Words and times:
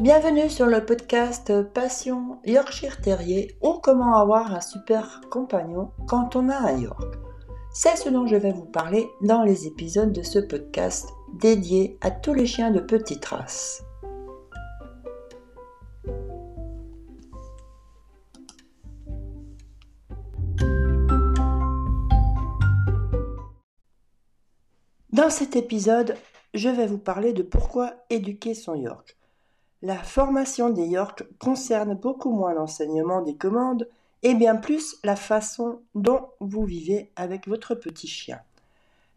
Bienvenue 0.00 0.50
sur 0.50 0.66
le 0.66 0.84
podcast 0.84 1.52
Passion 1.72 2.40
Yorkshire 2.44 3.00
Terrier 3.00 3.56
ou 3.62 3.74
comment 3.80 4.16
avoir 4.16 4.52
un 4.52 4.60
super 4.60 5.20
compagnon 5.30 5.92
quand 6.08 6.34
on 6.34 6.48
a 6.48 6.56
un 6.56 6.80
York. 6.80 7.14
C'est 7.72 7.96
ce 7.96 8.08
dont 8.08 8.26
je 8.26 8.34
vais 8.34 8.50
vous 8.50 8.66
parler 8.66 9.06
dans 9.22 9.44
les 9.44 9.68
épisodes 9.68 10.10
de 10.12 10.22
ce 10.22 10.40
podcast 10.40 11.08
dédié 11.34 11.96
à 12.00 12.10
tous 12.10 12.34
les 12.34 12.44
chiens 12.44 12.72
de 12.72 12.80
petite 12.80 13.24
race. 13.24 13.84
Dans 25.12 25.30
cet 25.30 25.54
épisode, 25.54 26.16
je 26.52 26.68
vais 26.68 26.88
vous 26.88 26.98
parler 26.98 27.32
de 27.32 27.44
pourquoi 27.44 27.92
éduquer 28.10 28.54
son 28.54 28.74
York. 28.74 29.16
La 29.84 29.98
formation 29.98 30.70
des 30.70 30.86
Yorks 30.86 31.24
concerne 31.38 31.94
beaucoup 31.94 32.32
moins 32.32 32.54
l'enseignement 32.54 33.20
des 33.20 33.36
commandes 33.36 33.86
et 34.22 34.32
bien 34.32 34.56
plus 34.56 34.96
la 35.04 35.14
façon 35.14 35.82
dont 35.94 36.22
vous 36.40 36.64
vivez 36.64 37.10
avec 37.16 37.46
votre 37.46 37.74
petit 37.74 38.06
chien. 38.08 38.40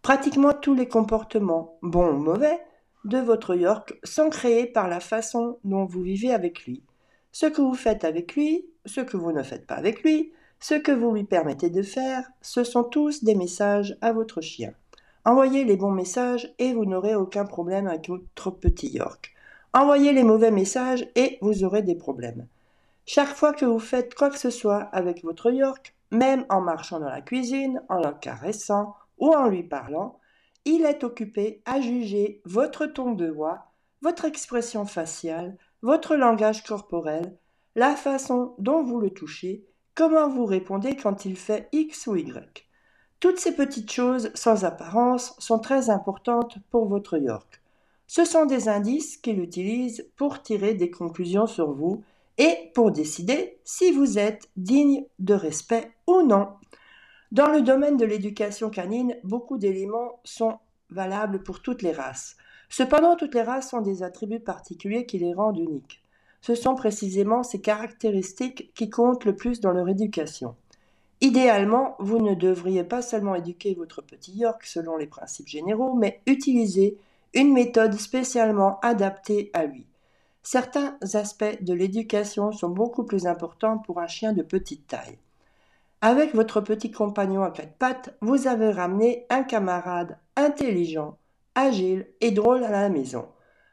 Pratiquement 0.00 0.54
tous 0.54 0.72
les 0.72 0.88
comportements, 0.88 1.76
bons 1.82 2.14
ou 2.14 2.16
mauvais, 2.16 2.58
de 3.04 3.18
votre 3.18 3.54
York 3.54 4.00
sont 4.04 4.30
créés 4.30 4.64
par 4.64 4.88
la 4.88 5.00
façon 5.00 5.58
dont 5.64 5.84
vous 5.84 6.00
vivez 6.00 6.32
avec 6.32 6.64
lui. 6.64 6.82
Ce 7.30 7.44
que 7.44 7.60
vous 7.60 7.74
faites 7.74 8.04
avec 8.04 8.34
lui, 8.34 8.64
ce 8.86 9.02
que 9.02 9.18
vous 9.18 9.32
ne 9.32 9.42
faites 9.42 9.66
pas 9.66 9.74
avec 9.74 10.02
lui, 10.02 10.32
ce 10.60 10.76
que 10.76 10.92
vous 10.92 11.12
lui 11.12 11.24
permettez 11.24 11.68
de 11.68 11.82
faire, 11.82 12.30
ce 12.40 12.64
sont 12.64 12.84
tous 12.84 13.22
des 13.22 13.34
messages 13.34 13.98
à 14.00 14.14
votre 14.14 14.40
chien. 14.40 14.72
Envoyez 15.26 15.64
les 15.64 15.76
bons 15.76 15.90
messages 15.90 16.54
et 16.58 16.72
vous 16.72 16.86
n'aurez 16.86 17.14
aucun 17.14 17.44
problème 17.44 17.86
avec 17.86 18.08
votre 18.08 18.50
petit 18.50 18.88
York. 18.88 19.33
Envoyez 19.76 20.12
les 20.12 20.22
mauvais 20.22 20.52
messages 20.52 21.04
et 21.16 21.36
vous 21.42 21.64
aurez 21.64 21.82
des 21.82 21.96
problèmes. 21.96 22.46
Chaque 23.06 23.34
fois 23.34 23.52
que 23.52 23.64
vous 23.64 23.80
faites 23.80 24.14
quoi 24.14 24.30
que 24.30 24.38
ce 24.38 24.50
soit 24.50 24.82
avec 24.92 25.24
votre 25.24 25.50
York, 25.50 25.96
même 26.12 26.46
en 26.48 26.60
marchant 26.60 27.00
dans 27.00 27.08
la 27.08 27.20
cuisine, 27.20 27.82
en 27.88 27.98
le 27.98 28.12
caressant 28.12 28.94
ou 29.18 29.34
en 29.34 29.48
lui 29.48 29.64
parlant, 29.64 30.20
il 30.64 30.84
est 30.84 31.02
occupé 31.02 31.60
à 31.64 31.80
juger 31.80 32.40
votre 32.44 32.86
ton 32.86 33.14
de 33.14 33.26
voix, 33.26 33.72
votre 34.00 34.26
expression 34.26 34.86
faciale, 34.86 35.56
votre 35.82 36.14
langage 36.14 36.62
corporel, 36.62 37.36
la 37.74 37.96
façon 37.96 38.54
dont 38.58 38.84
vous 38.84 39.00
le 39.00 39.10
touchez, 39.10 39.64
comment 39.96 40.28
vous 40.28 40.46
répondez 40.46 40.94
quand 40.94 41.24
il 41.24 41.36
fait 41.36 41.68
X 41.72 42.06
ou 42.06 42.14
Y. 42.14 42.64
Toutes 43.18 43.40
ces 43.40 43.56
petites 43.56 43.90
choses 43.90 44.30
sans 44.34 44.64
apparence 44.64 45.34
sont 45.40 45.58
très 45.58 45.90
importantes 45.90 46.58
pour 46.70 46.86
votre 46.86 47.18
York. 47.18 47.63
Ce 48.06 48.24
sont 48.24 48.46
des 48.46 48.68
indices 48.68 49.16
qu'il 49.16 49.40
utilise 49.40 50.08
pour 50.16 50.42
tirer 50.42 50.74
des 50.74 50.90
conclusions 50.90 51.46
sur 51.46 51.72
vous 51.72 52.02
et 52.38 52.70
pour 52.74 52.90
décider 52.90 53.58
si 53.64 53.92
vous 53.92 54.18
êtes 54.18 54.48
digne 54.56 55.04
de 55.18 55.34
respect 55.34 55.92
ou 56.06 56.22
non. 56.22 56.48
Dans 57.32 57.48
le 57.48 57.62
domaine 57.62 57.96
de 57.96 58.04
l'éducation 58.04 58.70
canine, 58.70 59.16
beaucoup 59.24 59.58
d'éléments 59.58 60.20
sont 60.24 60.58
valables 60.90 61.42
pour 61.42 61.62
toutes 61.62 61.82
les 61.82 61.92
races. 61.92 62.36
Cependant, 62.68 63.16
toutes 63.16 63.34
les 63.34 63.42
races 63.42 63.72
ont 63.72 63.80
des 63.80 64.02
attributs 64.02 64.40
particuliers 64.40 65.06
qui 65.06 65.18
les 65.18 65.34
rendent 65.34 65.58
uniques. 65.58 66.02
Ce 66.40 66.54
sont 66.54 66.74
précisément 66.74 67.42
ces 67.42 67.60
caractéristiques 67.60 68.72
qui 68.74 68.90
comptent 68.90 69.24
le 69.24 69.34
plus 69.34 69.60
dans 69.60 69.72
leur 69.72 69.88
éducation. 69.88 70.56
Idéalement, 71.20 71.96
vous 72.00 72.18
ne 72.18 72.34
devriez 72.34 72.84
pas 72.84 73.00
seulement 73.00 73.34
éduquer 73.34 73.74
votre 73.74 74.02
petit 74.02 74.32
York 74.32 74.62
selon 74.64 74.96
les 74.96 75.06
principes 75.06 75.48
généraux, 75.48 75.94
mais 75.94 76.20
utiliser 76.26 76.98
une 77.34 77.52
méthode 77.52 77.94
spécialement 77.94 78.78
adaptée 78.80 79.50
à 79.52 79.66
lui. 79.66 79.86
Certains 80.42 80.98
aspects 81.14 81.62
de 81.62 81.72
l'éducation 81.74 82.52
sont 82.52 82.68
beaucoup 82.68 83.04
plus 83.04 83.26
importants 83.26 83.78
pour 83.78 84.00
un 84.00 84.06
chien 84.06 84.32
de 84.32 84.42
petite 84.42 84.86
taille. 84.86 85.18
Avec 86.00 86.34
votre 86.34 86.60
petit 86.60 86.90
compagnon 86.90 87.42
à 87.42 87.50
quatre 87.50 87.78
pattes, 87.78 88.14
vous 88.20 88.46
avez 88.46 88.70
ramené 88.70 89.26
un 89.30 89.42
camarade 89.42 90.18
intelligent, 90.36 91.16
agile 91.54 92.06
et 92.20 92.30
drôle 92.30 92.62
à 92.62 92.70
la 92.70 92.90
maison. 92.90 93.26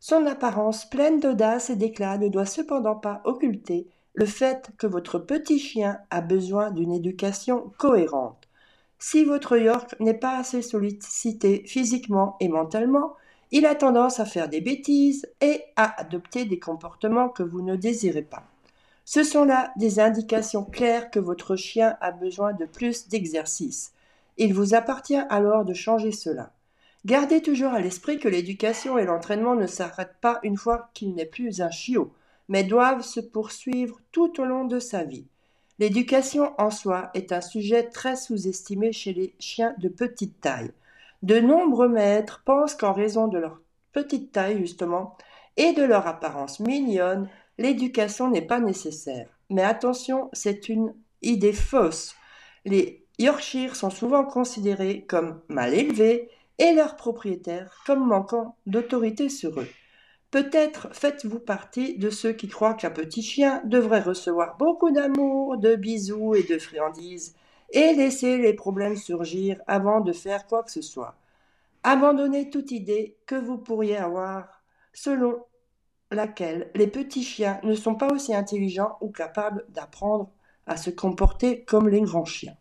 Son 0.00 0.26
apparence 0.26 0.90
pleine 0.90 1.20
d'audace 1.20 1.70
et 1.70 1.76
d'éclat 1.76 2.18
ne 2.18 2.28
doit 2.28 2.46
cependant 2.46 2.96
pas 2.96 3.22
occulter 3.24 3.88
le 4.14 4.26
fait 4.26 4.70
que 4.76 4.86
votre 4.86 5.18
petit 5.18 5.58
chien 5.58 5.98
a 6.10 6.20
besoin 6.20 6.70
d'une 6.70 6.92
éducation 6.92 7.72
cohérente. 7.78 8.48
Si 8.98 9.24
votre 9.24 9.56
York 9.56 9.94
n'est 10.00 10.14
pas 10.14 10.38
assez 10.38 10.62
sollicité 10.62 11.62
physiquement 11.66 12.36
et 12.40 12.48
mentalement, 12.48 13.14
il 13.50 13.66
a 13.66 13.74
tendance 13.74 14.20
à 14.20 14.24
faire 14.24 14.48
des 14.48 14.60
bêtises 14.60 15.26
et 15.40 15.62
à 15.76 16.00
adopter 16.00 16.44
des 16.44 16.58
comportements 16.58 17.28
que 17.28 17.42
vous 17.42 17.62
ne 17.62 17.76
désirez 17.76 18.22
pas. 18.22 18.44
Ce 19.04 19.22
sont 19.22 19.44
là 19.44 19.72
des 19.76 20.00
indications 20.00 20.64
claires 20.64 21.10
que 21.10 21.20
votre 21.20 21.54
chien 21.54 21.96
a 22.00 22.10
besoin 22.10 22.52
de 22.52 22.64
plus 22.64 23.08
d'exercice. 23.08 23.92
Il 24.36 24.52
vous 24.52 24.74
appartient 24.74 25.22
alors 25.30 25.64
de 25.64 25.74
changer 25.74 26.12
cela. 26.12 26.52
Gardez 27.04 27.40
toujours 27.40 27.72
à 27.72 27.80
l'esprit 27.80 28.18
que 28.18 28.28
l'éducation 28.28 28.98
et 28.98 29.04
l'entraînement 29.04 29.54
ne 29.54 29.68
s'arrêtent 29.68 30.16
pas 30.20 30.40
une 30.42 30.56
fois 30.56 30.90
qu'il 30.92 31.14
n'est 31.14 31.24
plus 31.24 31.60
un 31.60 31.70
chiot, 31.70 32.12
mais 32.48 32.64
doivent 32.64 33.04
se 33.04 33.20
poursuivre 33.20 34.00
tout 34.10 34.40
au 34.40 34.44
long 34.44 34.64
de 34.64 34.80
sa 34.80 35.04
vie. 35.04 35.26
L'éducation 35.78 36.52
en 36.58 36.70
soi 36.70 37.10
est 37.14 37.30
un 37.30 37.40
sujet 37.40 37.84
très 37.84 38.16
sous-estimé 38.16 38.92
chez 38.92 39.12
les 39.12 39.34
chiens 39.38 39.74
de 39.78 39.88
petite 39.88 40.40
taille. 40.40 40.72
De 41.26 41.40
nombreux 41.40 41.88
maîtres 41.88 42.44
pensent 42.44 42.76
qu'en 42.76 42.92
raison 42.92 43.26
de 43.26 43.38
leur 43.38 43.60
petite 43.92 44.30
taille, 44.30 44.60
justement, 44.60 45.16
et 45.56 45.72
de 45.72 45.82
leur 45.82 46.06
apparence 46.06 46.60
mignonne, 46.60 47.28
l'éducation 47.58 48.30
n'est 48.30 48.46
pas 48.46 48.60
nécessaire. 48.60 49.28
Mais 49.50 49.64
attention, 49.64 50.30
c'est 50.32 50.68
une 50.68 50.94
idée 51.22 51.52
fausse. 51.52 52.14
Les 52.64 53.04
Yorkshire 53.18 53.74
sont 53.74 53.90
souvent 53.90 54.24
considérés 54.24 55.04
comme 55.08 55.40
mal 55.48 55.74
élevés 55.74 56.30
et 56.58 56.72
leurs 56.74 56.94
propriétaires 56.94 57.82
comme 57.86 58.06
manquant 58.06 58.54
d'autorité 58.66 59.28
sur 59.28 59.58
eux. 59.58 59.68
Peut-être 60.30 60.94
faites-vous 60.94 61.40
partie 61.40 61.98
de 61.98 62.08
ceux 62.08 62.34
qui 62.34 62.46
croient 62.46 62.74
qu'un 62.74 62.90
petit 62.90 63.22
chien 63.22 63.62
devrait 63.64 64.00
recevoir 64.00 64.56
beaucoup 64.58 64.92
d'amour, 64.92 65.58
de 65.58 65.74
bisous 65.74 66.36
et 66.36 66.44
de 66.44 66.58
friandises, 66.58 67.34
et 67.70 67.94
laisser 67.94 68.38
les 68.38 68.54
problèmes 68.54 68.96
surgir 68.96 69.60
avant 69.66 70.00
de 70.00 70.12
faire 70.12 70.46
quoi 70.46 70.62
que 70.62 70.70
ce 70.70 70.82
soit. 70.82 71.16
Abandonnez 71.82 72.50
toute 72.50 72.70
idée 72.70 73.16
que 73.26 73.36
vous 73.36 73.58
pourriez 73.58 73.96
avoir 73.96 74.62
selon 74.92 75.44
laquelle 76.10 76.70
les 76.74 76.86
petits 76.86 77.24
chiens 77.24 77.60
ne 77.62 77.74
sont 77.74 77.94
pas 77.94 78.12
aussi 78.12 78.34
intelligents 78.34 78.96
ou 79.00 79.10
capables 79.10 79.64
d'apprendre 79.68 80.30
à 80.66 80.76
se 80.76 80.90
comporter 80.90 81.64
comme 81.64 81.88
les 81.88 82.00
grands 82.00 82.24
chiens. 82.24 82.56